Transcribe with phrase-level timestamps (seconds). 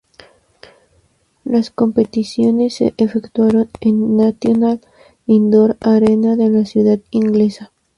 [1.43, 4.81] Las competiciones se efectuaron en el National
[5.27, 7.71] Indoor Arena de la ciudad inglesa.